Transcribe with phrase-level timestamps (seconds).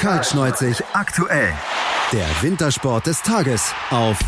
[0.00, 1.52] Kaltschneuzig aktuell.
[2.10, 4.18] Der Wintersport des Tages auf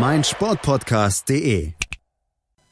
[0.00, 1.74] meinsportpodcast.de.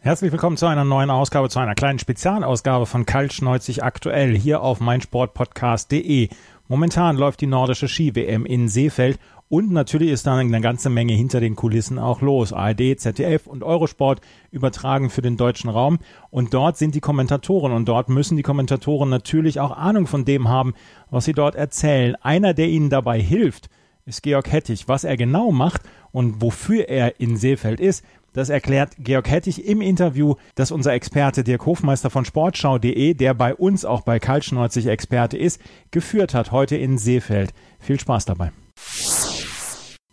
[0.05, 4.79] Herzlich willkommen zu einer neuen Ausgabe, zu einer kleinen Spezialausgabe von Kaltschneuzig aktuell hier auf
[4.79, 6.29] meinsportpodcast.de.
[6.69, 9.19] Momentan läuft die nordische Ski-WM in Seefeld
[9.49, 12.53] und natürlich ist da eine ganze Menge hinter den Kulissen auch los.
[12.53, 15.99] ARD, ZDF und Eurosport übertragen für den deutschen Raum.
[16.29, 20.51] Und dort sind die Kommentatoren und dort müssen die Kommentatoren natürlich auch Ahnung von dem
[20.51, 20.75] haben,
[21.09, 22.15] was sie dort erzählen.
[22.17, 23.71] Einer, der ihnen dabei hilft,
[24.05, 24.87] ist Georg Hettich.
[24.87, 25.81] Was er genau macht
[26.13, 31.43] und wofür er in Seefeld ist, das erklärt Georg Hettich im Interview, das unser Experte
[31.43, 35.61] Dirk Hofmeister von Sportschau.de, der bei uns auch bei Kaltschneuzig Experte ist,
[35.91, 37.55] geführt hat heute in Seefeld.
[37.79, 38.53] Viel Spaß dabei.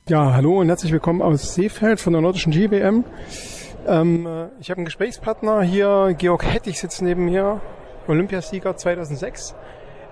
[0.08, 3.04] Ja, hallo und herzlich willkommen aus Seefeld von der nordischen GWM.
[3.88, 4.28] Ähm,
[4.60, 7.62] ich habe einen Gesprächspartner hier, Georg Hettich sitzt neben mir,
[8.08, 9.56] Olympiasieger 2006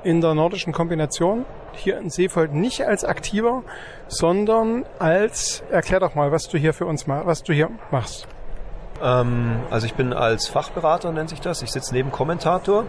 [0.03, 1.45] in der nordischen Kombination.
[1.73, 3.63] Hier in Seefeld nicht als Aktiver,
[4.07, 8.27] sondern als, erklär doch mal, was du hier für uns machst, was du hier machst.
[9.01, 11.61] Ähm, also ich bin als Fachberater, nennt sich das.
[11.61, 12.85] Ich sitze neben Kommentator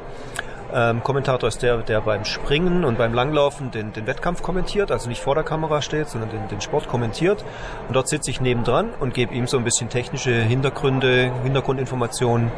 [0.73, 5.09] ähm, Kommentator ist der, der beim Springen und beim Langlaufen den, den Wettkampf kommentiert, also
[5.09, 7.45] nicht vor der Kamera steht, sondern den, den Sport kommentiert.
[7.89, 12.51] Und dort sitze ich nebendran und gebe ihm so ein bisschen technische Hintergründe, Hintergrundinformationen,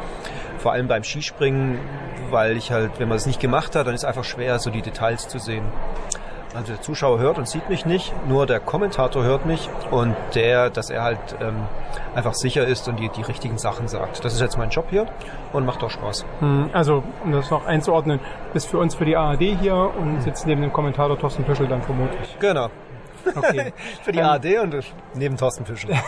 [0.57, 1.79] vor allem beim Skispringen,
[2.29, 4.69] weil ich halt, wenn man es nicht gemacht hat, dann ist es einfach schwer, so
[4.69, 5.65] die Details zu sehen.
[6.53, 10.69] Also der Zuschauer hört und sieht mich nicht, nur der Kommentator hört mich und der,
[10.69, 11.55] dass er halt ähm,
[12.13, 14.23] einfach sicher ist und die, die richtigen Sachen sagt.
[14.23, 15.07] Das ist jetzt mein Job hier
[15.51, 16.25] und macht auch Spaß.
[16.39, 18.19] Hm, also, um das noch einzuordnen,
[18.53, 21.81] bist für uns für die ARD hier und sitzt neben dem Kommentator Thorsten Püschel dann
[21.81, 22.37] vermutlich.
[22.39, 22.69] Genau.
[23.35, 23.73] Okay.
[24.03, 24.75] für die ARD und
[25.15, 25.89] neben Thorsten Püschel.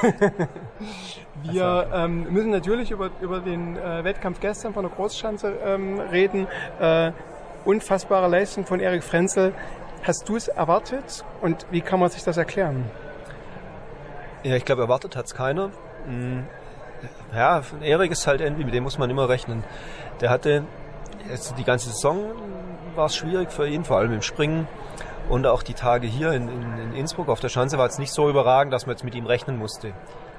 [1.43, 6.47] Wir ähm, müssen natürlich über, über den äh, Wettkampf gestern von der Großschanze ähm, reden.
[6.79, 7.11] Äh,
[7.65, 9.53] unfassbare Leistung von Erik Frenzel.
[10.05, 12.85] Hast du es erwartet und wie kann man sich das erklären?
[14.43, 15.71] Ja, ich glaube, erwartet hat es keiner.
[17.33, 19.63] Ja, Erik ist halt irgendwie, mit dem muss man immer rechnen.
[20.21, 20.63] Der hatte
[21.27, 22.33] jetzt die ganze Saison
[22.95, 24.67] war es schwierig für ihn, vor allem im Springen.
[25.27, 28.13] Und auch die Tage hier in, in, in Innsbruck auf der Schanze war es nicht
[28.13, 29.93] so überragend, dass man jetzt mit ihm rechnen musste.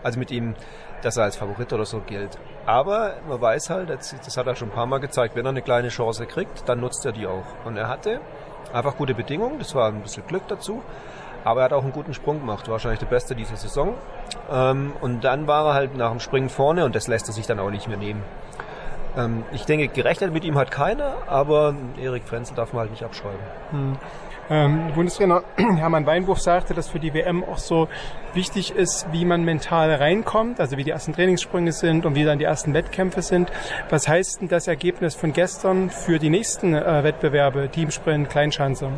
[0.04, 0.54] Also mit ihm,
[1.02, 2.38] dass er als Favorit oder so gilt.
[2.66, 5.62] Aber man weiß halt, das hat er schon ein paar Mal gezeigt, wenn er eine
[5.62, 7.44] kleine Chance kriegt, dann nutzt er die auch.
[7.64, 8.20] Und er hatte
[8.72, 10.82] Einfach gute Bedingungen, das war ein bisschen Glück dazu.
[11.44, 13.94] Aber er hat auch einen guten Sprung gemacht, wahrscheinlich der beste dieser Saison.
[14.50, 17.46] Ähm, und dann war er halt nach dem Springen vorne und das lässt er sich
[17.46, 18.22] dann auch nicht mehr nehmen.
[19.16, 23.04] Ähm, ich denke, gerechnet mit ihm hat keiner, aber Erik Frenzel darf man halt nicht
[23.04, 23.38] abschreiben.
[23.70, 23.96] Hm.
[24.48, 27.88] Ähm, Bundestrainer Hermann Weinbuch sagte, dass für die WM auch so
[28.34, 32.38] wichtig ist, wie man mental reinkommt, also wie die ersten Trainingssprünge sind und wie dann
[32.38, 33.50] die ersten Wettkämpfe sind.
[33.90, 38.90] Was heißt denn das Ergebnis von gestern für die nächsten äh, Wettbewerbe, Teamsprint, Kleinschanze?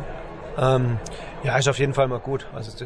[0.57, 0.99] Ähm,
[1.43, 2.45] ja, ist auf jeden Fall mal gut.
[2.53, 2.85] Also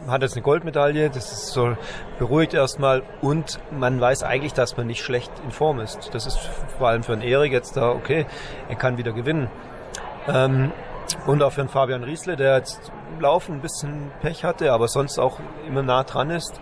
[0.00, 1.76] man hat jetzt eine Goldmedaille, das ist so
[2.18, 6.14] beruhigt erstmal und man weiß eigentlich, dass man nicht schlecht in Form ist.
[6.14, 6.38] Das ist
[6.78, 8.26] vor allem für einen Erik jetzt da, okay,
[8.68, 9.48] er kann wieder gewinnen.
[10.26, 10.72] Ähm,
[11.26, 14.88] und auch für den Fabian Riesle, der jetzt im Laufen ein bisschen Pech hatte, aber
[14.88, 16.60] sonst auch immer nah dran ist,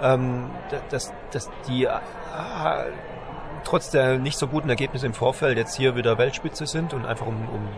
[0.00, 0.50] ähm,
[0.90, 1.90] dass, dass die äh,
[3.64, 7.26] trotz der nicht so guten Ergebnisse im Vorfeld jetzt hier wieder Weltspitze sind und einfach
[7.26, 7.68] um, um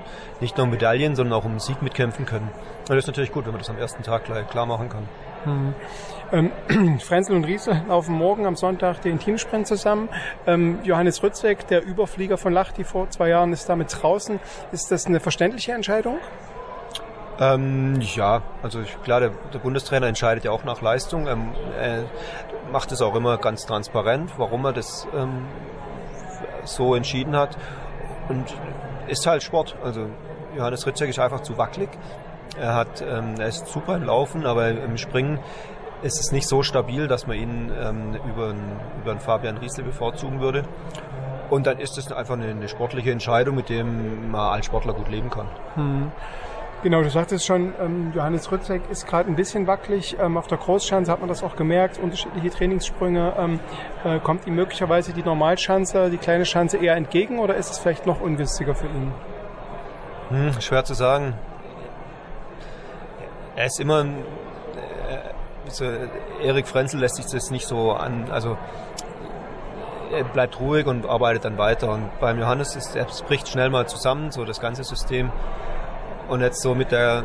[0.41, 2.51] nicht nur um Medaillen, sondern auch um Sieg mitkämpfen können.
[2.81, 5.09] Und das ist natürlich gut, wenn man das am ersten Tag gleich klar machen kann.
[5.45, 5.75] Hm.
[6.31, 10.09] Ähm, Frenzel und Riese laufen morgen am Sonntag den Teamsprint zusammen.
[10.47, 14.39] Ähm, Johannes Rützek, der Überflieger von Lachti vor zwei Jahren, ist damit draußen.
[14.73, 16.19] Ist das eine verständliche Entscheidung?
[17.41, 21.29] Ähm, ja, also ich, klar, der, der, Bundestrainer entscheidet ja auch nach Leistung.
[21.29, 22.05] Ähm, er
[22.73, 25.47] macht es auch immer ganz transparent, warum er das ähm,
[26.65, 27.57] so entschieden hat.
[28.29, 28.55] Und
[29.07, 29.77] ist halt Sport.
[29.83, 30.07] Also
[30.57, 31.91] Johannes Ritzek ist einfach zu wackelig.
[32.61, 35.39] Er, hat, ähm, er ist super im Laufen, aber im Springen
[36.03, 39.85] ist es nicht so stabil, dass man ihn ähm, über, einen, über einen Fabian Riesle
[39.85, 40.65] bevorzugen würde.
[41.51, 45.09] Und dann ist es einfach eine, eine, sportliche Entscheidung, mit dem man als Sportler gut
[45.09, 45.49] leben kann.
[45.75, 46.13] Hm.
[46.83, 50.17] Genau, du sagtest schon, ähm, Johannes Rützek ist gerade ein bisschen wackelig.
[50.21, 53.33] Ähm, auf der Großschanze hat man das auch gemerkt, unterschiedliche Trainingssprünge.
[53.37, 53.61] Ähm,
[54.05, 58.07] äh, kommt ihm möglicherweise die Normalschanze, die kleine Schanze eher entgegen oder ist es vielleicht
[58.07, 59.13] noch ungünstiger für ihn?
[60.29, 61.35] Hm, schwer zu sagen.
[63.59, 64.25] Er ist immer ein,
[65.81, 68.57] äh, Erik Frenzel lässt sich das nicht so an, also
[70.13, 71.91] er bleibt ruhig und arbeitet dann weiter.
[71.91, 75.33] Und beim Johannes ist, er bricht schnell mal zusammen, so das ganze System.
[76.29, 77.25] Und jetzt so mit der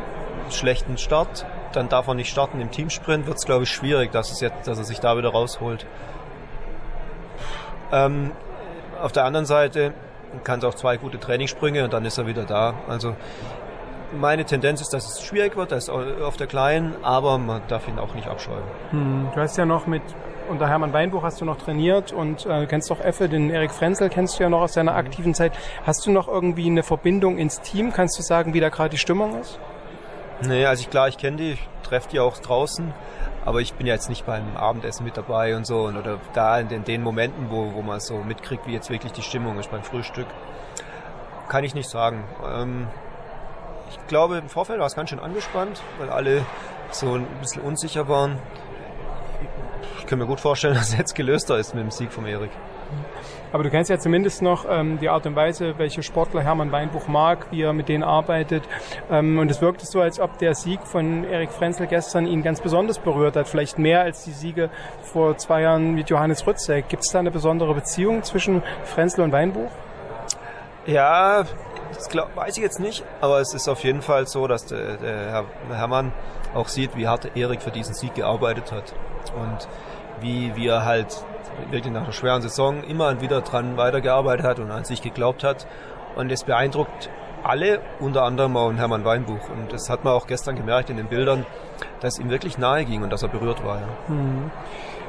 [0.50, 4.32] schlechten Start, dann darf er nicht starten im Teamsprint, wird es glaube ich schwierig, dass,
[4.32, 5.86] es jetzt, dass er sich da wieder rausholt.
[7.92, 8.32] Ähm,
[9.00, 9.94] auf der anderen Seite
[10.42, 12.74] kann es auch zwei gute Trainingssprünge und dann ist er wieder da.
[12.88, 13.14] Also
[14.18, 17.98] meine Tendenz ist, dass es schwierig wird, das auf der Kleinen, aber man darf ihn
[17.98, 18.64] auch nicht abschreiben.
[18.90, 20.02] Hm, du hast ja noch mit
[20.48, 24.08] unter Hermann Weinbuch hast du noch trainiert und äh, kennst doch Effe, den Erik Frenzel
[24.08, 25.52] kennst du ja noch aus deiner aktiven Zeit.
[25.84, 27.92] Hast du noch irgendwie eine Verbindung ins Team?
[27.92, 29.58] Kannst du sagen, wie da gerade die Stimmung ist?
[30.42, 32.92] Nee, also ich, klar, ich kenne die, ich treffe die auch draußen,
[33.44, 36.58] aber ich bin ja jetzt nicht beim Abendessen mit dabei und so und, oder da
[36.58, 39.70] in den, den Momenten, wo, wo man so mitkriegt, wie jetzt wirklich die Stimmung ist
[39.70, 40.26] beim Frühstück,
[41.48, 42.24] kann ich nicht sagen.
[42.44, 42.88] Ähm,
[43.90, 46.44] ich glaube, im Vorfeld war es ganz schön angespannt, weil alle
[46.90, 48.38] so ein bisschen unsicher waren.
[49.98, 52.50] Ich kann mir gut vorstellen, dass es jetzt gelöster ist mit dem Sieg von Erik.
[53.52, 57.06] Aber du kennst ja zumindest noch ähm, die Art und Weise, welche Sportler Hermann Weinbuch
[57.06, 58.64] mag, wie er mit denen arbeitet.
[59.12, 62.60] Ähm, und es wirkte so, als ob der Sieg von Erik Frenzel gestern ihn ganz
[62.60, 63.48] besonders berührt hat.
[63.48, 64.70] Vielleicht mehr als die Siege
[65.02, 66.88] vor zwei Jahren mit Johannes Rützek.
[66.88, 69.70] Gibt es da eine besondere Beziehung zwischen Frenzel und Weinbuch?
[70.86, 71.44] Ja,
[71.92, 74.96] das glaub, weiß ich jetzt nicht, aber es ist auf jeden Fall so, dass der,
[74.96, 76.12] der Herr Hermann
[76.54, 78.94] auch sieht, wie hart Erik für diesen Sieg gearbeitet hat.
[79.34, 79.68] Und
[80.20, 81.24] wie, er halt
[81.70, 85.44] wirklich nach einer schweren Saison immer und wieder dran weitergearbeitet hat und an sich geglaubt
[85.44, 85.66] hat.
[86.16, 87.10] Und es beeindruckt
[87.42, 89.50] alle, unter anderem auch Hermann Weinbuch.
[89.50, 91.44] Und das hat man auch gestern gemerkt in den Bildern,
[92.00, 93.80] dass ihm wirklich nahe ging und dass er berührt war.
[93.80, 94.14] Ja.
[94.14, 94.50] Mhm.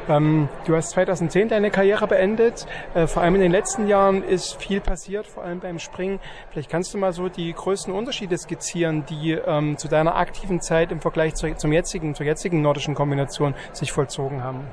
[0.08, 2.68] Ähm, du hast 2010 deine Karriere beendet.
[2.94, 6.20] Äh, vor allem in den letzten Jahren ist viel passiert, vor allem beim Springen.
[6.52, 10.92] Vielleicht kannst du mal so die größten Unterschiede skizzieren, die ähm, zu deiner aktiven Zeit
[10.92, 14.68] im Vergleich zu, zum jetzigen, zur jetzigen nordischen Kombination sich vollzogen haben.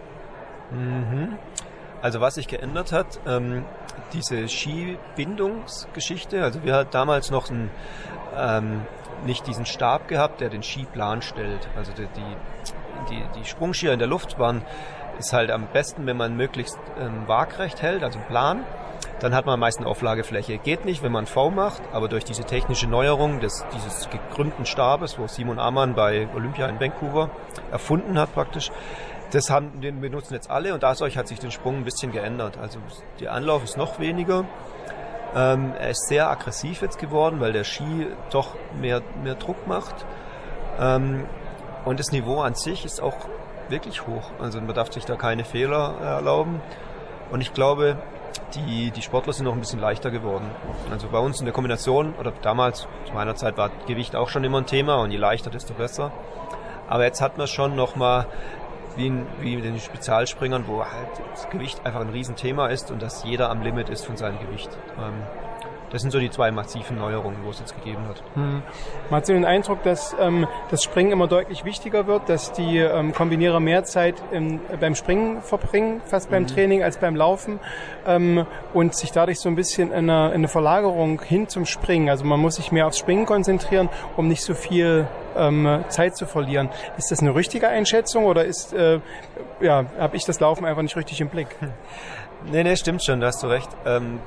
[0.70, 1.38] Mhm.
[2.02, 3.64] Also was sich geändert hat, ähm,
[4.12, 7.70] diese Skibindungsgeschichte, also wir hatten damals noch ein,
[8.36, 8.82] ähm,
[9.24, 11.68] nicht diesen Stab gehabt, der den Skiplan stellt.
[11.76, 12.08] Also die,
[13.08, 14.62] die, die Sprungskier in der Luft waren,
[15.18, 18.64] ist halt am besten, wenn man möglichst ähm, waagrecht hält, also Plan.
[19.20, 20.58] Dann hat man meist eine Auflagefläche.
[20.58, 25.18] Geht nicht, wenn man V macht, aber durch diese technische Neuerung des, dieses gekrümmten Stabes,
[25.18, 27.30] wo Simon Amann bei Olympia in Vancouver
[27.70, 28.72] erfunden hat praktisch,
[29.30, 32.58] das haben, den benutzen jetzt alle und dadurch hat sich den Sprung ein bisschen geändert.
[32.58, 32.80] Also
[33.20, 34.44] der Anlauf ist noch weniger.
[35.34, 40.04] Ähm, er ist sehr aggressiv jetzt geworden, weil der Ski doch mehr, mehr Druck macht.
[40.78, 41.24] Ähm,
[41.84, 43.16] und das Niveau an sich ist auch
[43.68, 44.30] wirklich hoch.
[44.40, 46.60] Also man darf sich da keine Fehler erlauben.
[47.30, 47.96] Und ich glaube,
[48.54, 50.50] die, die Sportler sind noch ein bisschen leichter geworden.
[50.90, 54.44] Also bei uns in der Kombination, oder damals zu meiner Zeit war Gewicht auch schon
[54.44, 56.12] immer ein Thema und je leichter, desto besser.
[56.88, 58.26] Aber jetzt hat man schon nochmal
[58.96, 63.00] wie, in, wie mit den Spezialspringern, wo halt das Gewicht einfach ein Riesenthema ist und
[63.00, 64.70] dass jeder am Limit ist von seinem Gewicht.
[64.98, 65.22] Ähm,
[65.92, 68.22] das sind so die zwei massiven Neuerungen, wo es jetzt gegeben hat.
[68.34, 68.62] Hm.
[69.10, 72.78] Man hat so den Eindruck, dass ähm, das Springen immer deutlich wichtiger wird, dass die
[72.78, 76.46] ähm, Kombinierer mehr Zeit im, beim Springen verbringen, fast beim mhm.
[76.48, 77.60] Training als beim Laufen
[78.06, 82.08] ähm, und sich dadurch so ein bisschen in eine, in eine Verlagerung hin zum Springen.
[82.08, 85.06] Also man muss sich mehr aufs Springen konzentrieren, um nicht so viel
[85.36, 86.70] ähm, Zeit zu verlieren.
[86.96, 89.00] Ist das eine richtige Einschätzung oder ist äh,
[89.60, 91.48] ja habe ich das Laufen einfach nicht richtig im Blick?
[92.50, 93.68] Nee, nee, stimmt schon, da hast du recht.
[93.86, 94.18] Ähm,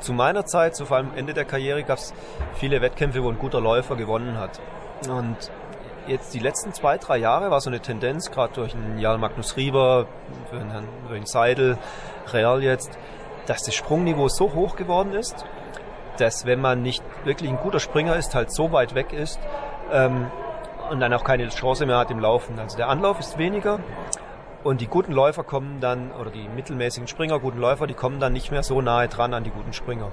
[0.00, 2.14] zu meiner Zeit, so vor allem Ende der Karriere, gab es
[2.54, 4.60] viele Wettkämpfe, wo ein guter Läufer gewonnen hat.
[5.08, 5.36] Und
[6.06, 9.56] jetzt die letzten zwei, drei Jahre war so eine Tendenz, gerade durch einen Jan Magnus
[9.56, 10.06] Rieber,
[10.50, 11.78] durch einen, durch einen Seidel,
[12.32, 12.98] Real jetzt,
[13.46, 15.44] dass das Sprungniveau so hoch geworden ist,
[16.18, 19.38] dass wenn man nicht wirklich ein guter Springer ist, halt so weit weg ist
[19.92, 20.30] ähm,
[20.90, 22.58] und dann auch keine Chance mehr hat im Laufen.
[22.58, 23.78] Also der Anlauf ist weniger,
[24.68, 28.34] und die guten Läufer kommen dann, oder die mittelmäßigen Springer, guten Läufer, die kommen dann
[28.34, 30.12] nicht mehr so nahe dran an die guten Springer.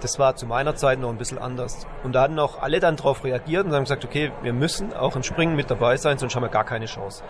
[0.00, 1.86] Das war zu meiner Zeit noch ein bisschen anders.
[2.02, 5.16] Und da hatten auch alle dann darauf reagiert und haben gesagt, okay, wir müssen auch
[5.16, 7.22] im Springen mit dabei sein, sonst haben wir gar keine Chance.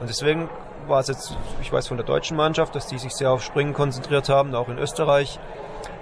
[0.00, 0.48] Und deswegen
[0.88, 3.74] war es jetzt, ich weiß von der deutschen Mannschaft, dass die sich sehr auf Springen
[3.74, 5.38] konzentriert haben, auch in Österreich,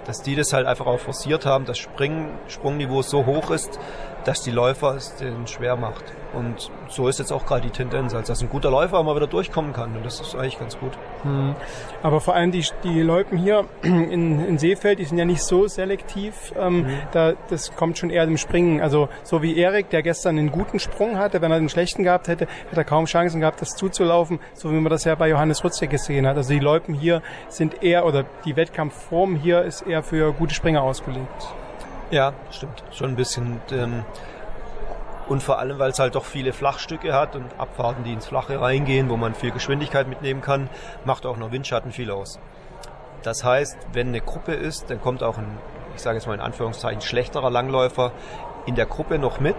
[0.05, 3.79] dass die das halt einfach auch forciert haben, dass Springen, Sprungniveau so hoch ist,
[4.25, 6.03] dass die Läufer es denen schwer macht.
[6.33, 9.27] Und so ist jetzt auch gerade die Tendenz, als dass ein guter Läufer mal wieder
[9.27, 9.95] durchkommen kann.
[9.95, 10.93] Und das ist eigentlich ganz gut.
[11.23, 11.55] Hm.
[12.03, 15.67] Aber vor allem die, die Loipen hier in, in Seefeld, die sind ja nicht so
[15.67, 16.53] selektiv.
[16.57, 16.97] Ähm, mhm.
[17.11, 18.81] da, das kommt schon eher dem Springen.
[18.81, 22.29] Also so wie Erik, der gestern einen guten Sprung hatte, wenn er einen schlechten gehabt
[22.29, 25.63] hätte, hätte er kaum Chancen gehabt, das zuzulaufen, so wie man das ja bei Johannes
[25.63, 26.37] Rutzek gesehen hat.
[26.37, 30.83] Also die Loipen hier sind eher, oder die Wettkampfform hier ist eher für gute Springer
[30.83, 31.47] ausgelegt.
[32.11, 32.83] Ja, stimmt.
[32.91, 33.61] Schon ein bisschen.
[33.71, 34.03] Ähm,
[35.27, 38.59] und vor allem, weil es halt doch viele Flachstücke hat und Abfahrten, die ins Flache
[38.59, 40.69] reingehen, wo man viel Geschwindigkeit mitnehmen kann,
[41.05, 42.39] macht auch noch Windschatten viel aus.
[43.23, 45.57] Das heißt, wenn eine Gruppe ist, dann kommt auch ein,
[45.95, 48.11] ich sage jetzt mal in Anführungszeichen, schlechterer Langläufer
[48.65, 49.55] in der Gruppe noch mit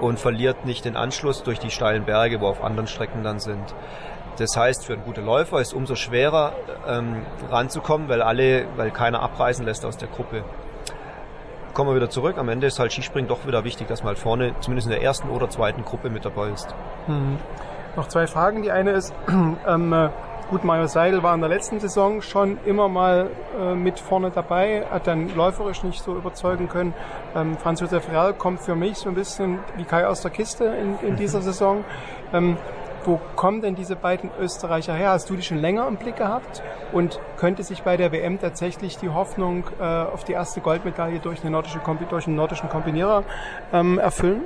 [0.00, 3.74] und verliert nicht den Anschluss durch die steilen Berge, wo auf anderen Strecken dann sind.
[4.38, 6.52] Das heißt, für einen guten Läufer ist es umso schwerer
[6.86, 10.44] ähm, ranzukommen, weil alle, weil keiner abreißen lässt aus der Gruppe.
[11.74, 12.38] kommen wir wieder zurück.
[12.38, 15.02] Am Ende ist halt Skispringen doch wieder wichtig, dass man halt vorne, zumindest in der
[15.02, 16.68] ersten oder zweiten Gruppe mit dabei ist.
[17.08, 17.38] Mhm.
[17.96, 18.62] Noch zwei Fragen.
[18.62, 19.12] Die eine ist,
[19.66, 20.10] ähm, äh,
[20.50, 23.30] gut, Mario Seidel war in der letzten Saison schon immer mal
[23.60, 26.94] äh, mit vorne dabei, hat dann läuferisch nicht so überzeugen können.
[27.34, 30.64] Ähm, Franz Josef Real kommt für mich so ein bisschen wie Kai aus der Kiste
[30.64, 31.84] in, in dieser Saison.
[32.32, 32.56] Ähm,
[33.08, 35.10] wo kommen denn diese beiden Österreicher her?
[35.10, 36.62] Hast du die schon länger im Blick gehabt?
[36.92, 41.40] Und könnte sich bei der WM tatsächlich die Hoffnung äh, auf die erste Goldmedaille durch,
[41.40, 43.24] eine nordische, durch einen nordischen Kombinierer
[43.72, 44.42] ähm, erfüllen?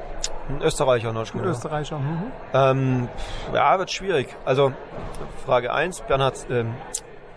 [0.49, 1.99] Ein Österreicher, nordischen Ein Österreicher.
[1.99, 2.33] Mhm.
[2.55, 3.09] Ähm,
[3.53, 4.35] ja, wird schwierig.
[4.45, 4.73] Also
[5.45, 6.75] Frage 1, Bernhard ähm,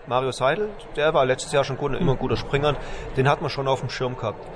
[0.06, 2.76] Mario Seidel, der war letztes Jahr schon gut, immer ein guter Springer.
[3.16, 4.46] Den hat man schon auf dem Schirm gehabt.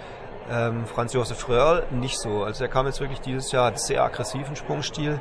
[0.49, 2.45] Ähm, Franz Josef Röhrl nicht so.
[2.45, 5.19] Also er kam jetzt wirklich dieses Jahr, hat sehr aggressiven Sprungstil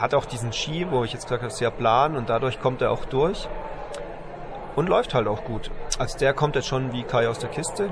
[0.00, 2.90] hat auch diesen Ski, wo ich jetzt gesagt habe, sehr plan und dadurch kommt er
[2.90, 3.48] auch durch
[4.76, 5.70] und läuft halt auch gut.
[5.98, 7.90] Also der kommt jetzt schon wie Kai aus der Kiste.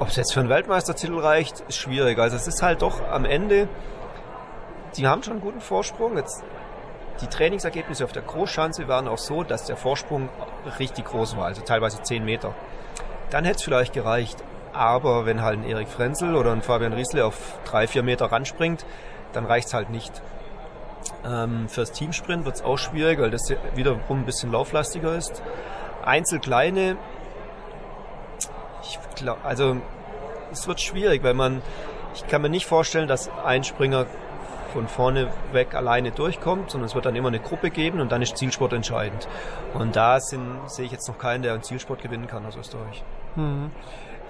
[0.00, 2.18] Ob es jetzt für einen Weltmeistertitel reicht, ist schwierig.
[2.18, 3.68] Also es ist halt doch am Ende,
[4.96, 6.16] die haben schon einen guten Vorsprung.
[6.16, 6.44] Jetzt,
[7.20, 10.28] die Trainingsergebnisse auf der Großschanze waren auch so, dass der Vorsprung
[10.78, 12.54] richtig groß war, also teilweise 10 Meter.
[13.30, 14.42] Dann hätte es vielleicht gereicht.
[14.72, 18.84] Aber wenn halt ein Erik Frenzel oder ein Fabian Riesle auf drei, vier Meter ranspringt,
[19.32, 20.22] dann reicht es halt nicht.
[21.24, 25.42] Ähm, fürs Teamsprint wird es auch schwierig, weil das wiederum ein bisschen lauflastiger ist.
[26.04, 26.96] Einzelkleine,
[28.82, 29.76] ich glaub, also
[30.52, 31.62] es wird schwierig, weil man,
[32.14, 34.06] ich kann mir nicht vorstellen, dass ein Springer
[34.72, 38.22] von vorne weg alleine durchkommt, sondern es wird dann immer eine Gruppe geben und dann
[38.22, 39.26] ist Zielsport entscheidend.
[39.74, 43.02] Und da sind, sehe ich jetzt noch keinen, der einen Zielsport gewinnen kann aus Österreich.
[43.36, 43.70] Mhm.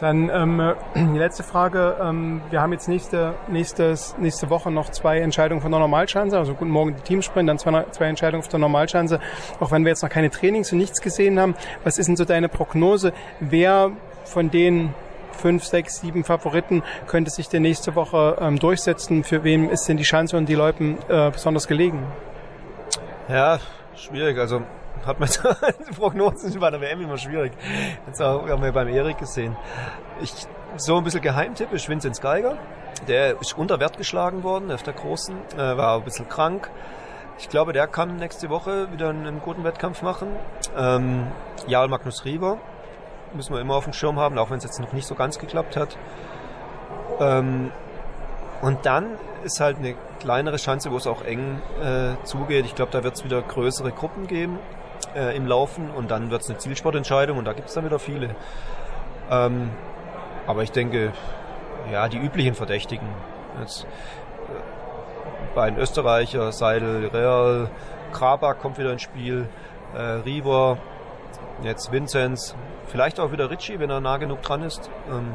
[0.00, 1.96] Dann ähm, die letzte Frage.
[2.00, 6.38] Ähm, wir haben jetzt nächste, nächstes, nächste Woche noch zwei Entscheidungen von der Normalschanze.
[6.38, 9.20] Also guten Morgen die Teamsprint, dann zwei, zwei Entscheidungen von der Normalschanze.
[9.60, 11.54] Auch wenn wir jetzt noch keine Trainings und nichts gesehen haben.
[11.84, 13.12] Was ist denn so deine Prognose?
[13.40, 13.90] Wer
[14.24, 14.94] von den
[15.32, 19.24] fünf, sechs, sieben Favoriten könnte sich der nächste Woche ähm, durchsetzen?
[19.24, 22.04] Für wen ist denn die Chance und die Loipen äh, besonders gelegen?
[23.28, 23.58] Ja,
[23.94, 24.38] schwierig.
[24.38, 24.62] Also
[25.06, 25.28] hat man
[25.88, 27.52] die Prognosen bei der WM immer schwierig.
[28.06, 29.56] Jetzt haben wir beim Erik gesehen.
[30.20, 30.32] Ich,
[30.76, 32.58] so ein bisschen Geheimtipp ist Vinzenz Geiger.
[33.06, 36.70] Der ist unter Wert geschlagen worden auf der Großen, äh, war ein bisschen krank.
[37.38, 40.28] Ich glaube, der kann nächste Woche wieder einen, einen guten Wettkampf machen.
[40.76, 41.28] Ähm,
[41.68, 42.58] Jarl Magnus Rieber
[43.34, 45.38] müssen wir immer auf dem Schirm haben, auch wenn es jetzt noch nicht so ganz
[45.38, 45.96] geklappt hat.
[47.20, 47.70] Ähm,
[48.60, 52.64] und dann ist halt eine kleinere Chance, wo es auch eng äh, zugeht.
[52.64, 54.58] Ich glaube, da wird es wieder größere Gruppen geben
[55.14, 57.98] äh, im Laufen und dann wird es eine Zielsportentscheidung und da gibt es dann wieder
[57.98, 58.34] viele.
[59.30, 59.70] Ähm,
[60.46, 61.12] aber ich denke,
[61.92, 63.08] ja, die üblichen Verdächtigen.
[63.60, 67.70] Jetzt, äh, bei den Österreicher, Seidel, Real,
[68.12, 69.48] Krabak kommt wieder ins Spiel,
[69.94, 70.78] äh, Rieber,
[71.62, 72.54] jetzt Vinzenz,
[72.86, 74.90] vielleicht auch wieder Ritchie, wenn er nah genug dran ist.
[75.10, 75.34] Ähm,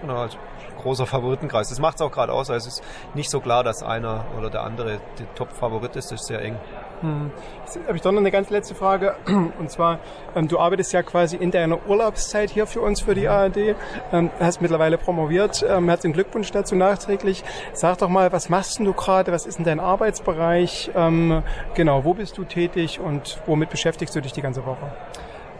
[0.00, 0.38] genau, also
[0.80, 1.68] großer Favoritenkreis.
[1.68, 2.50] Das macht es auch gerade aus.
[2.50, 6.10] Also es ist nicht so klar, dass einer oder der andere der Top-Favorit ist.
[6.10, 6.56] Das ist sehr eng.
[7.00, 7.30] Hm.
[7.64, 9.16] Jetzt habe ich doch noch eine ganz letzte Frage.
[9.26, 10.00] Und zwar,
[10.34, 13.74] ähm, du arbeitest ja quasi in deiner Urlaubszeit hier für uns, für die ARD.
[14.12, 15.64] Ähm, hast mittlerweile promoviert.
[15.66, 17.42] Ähm, herzlichen Glückwunsch dazu nachträglich.
[17.72, 19.32] Sag doch mal, was machst denn du gerade?
[19.32, 20.90] Was ist denn dein Arbeitsbereich?
[20.94, 21.42] Ähm,
[21.74, 24.92] genau, wo bist du tätig und womit beschäftigst du dich die ganze Woche?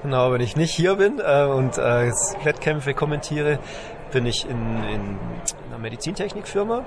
[0.03, 2.11] Genau, wenn ich nicht hier bin äh, und äh,
[2.43, 3.59] Wettkämpfe kommentiere,
[4.11, 5.19] bin ich in, in
[5.69, 6.85] einer Medizintechnikfirma.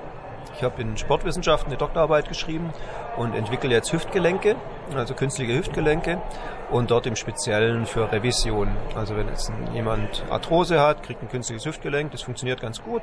[0.56, 2.72] Ich habe in Sportwissenschaften eine Doktorarbeit geschrieben
[3.16, 4.54] und entwickle jetzt Hüftgelenke,
[4.94, 6.22] also künstliche Hüftgelenke
[6.70, 8.68] und dort im Speziellen für Revision.
[8.94, 13.02] Also wenn jetzt jemand Arthrose hat, kriegt ein künstliches Hüftgelenk, das funktioniert ganz gut,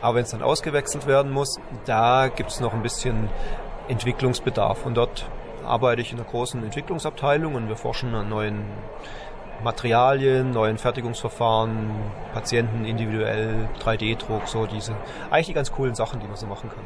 [0.00, 3.28] aber wenn es dann ausgewechselt werden muss, da gibt es noch ein bisschen
[3.88, 5.26] Entwicklungsbedarf und dort
[5.64, 8.64] arbeite ich in einer großen Entwicklungsabteilung und wir forschen an neuen
[9.62, 11.90] Materialien, neuen Fertigungsverfahren,
[12.32, 14.94] Patienten individuell, 3D-Druck, so diese,
[15.30, 16.84] eigentlich die ganz coolen Sachen, die man so machen kann.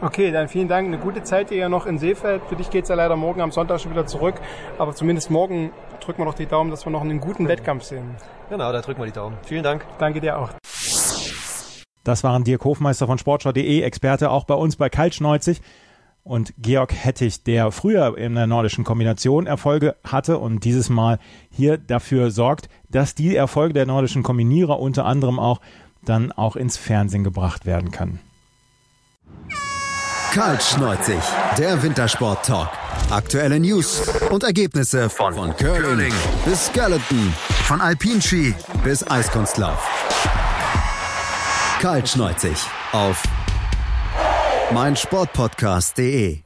[0.00, 0.86] Okay, dann vielen Dank.
[0.86, 2.42] Eine gute Zeit ja noch in Seefeld.
[2.48, 4.36] Für dich geht's ja leider morgen am Sonntag schon wieder zurück.
[4.78, 8.14] Aber zumindest morgen drücken wir noch die Daumen, dass wir noch einen guten Wettkampf sehen.
[8.48, 9.36] Genau, da drücken wir die Daumen.
[9.42, 9.84] Vielen Dank.
[9.98, 10.50] Danke dir auch.
[12.04, 15.60] Das waren Dirk Hofmeister von Sportschau.de, Experte auch bei uns bei Kaltschneuzig
[16.28, 21.18] und Georg Hettich, der früher in der nordischen Kombination Erfolge hatte und dieses Mal
[21.50, 25.60] hier dafür sorgt, dass die Erfolge der nordischen Kombinierer unter anderem auch
[26.04, 28.20] dann auch ins Fernsehen gebracht werden können.
[30.32, 31.18] Kaltschneuzig,
[31.56, 32.68] der Wintersport-Talk.
[33.10, 36.12] Aktuelle News und Ergebnisse von, von Curling, Curling
[36.44, 37.32] bis Skeleton,
[37.64, 38.54] von Alpinski
[38.84, 39.88] bis Eiskunstlauf.
[41.80, 42.58] Kaltschneuzig
[42.92, 43.22] auf
[44.72, 46.42] meinsportpodcast.de